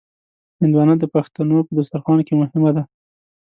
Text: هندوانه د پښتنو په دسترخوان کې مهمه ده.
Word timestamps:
هندوانه 0.59 0.93
د 0.99 1.03
پښتنو 1.15 1.57
په 1.67 1.71
دسترخوان 1.77 2.19
کې 2.27 2.33
مهمه 2.41 2.71
ده. 2.75 2.83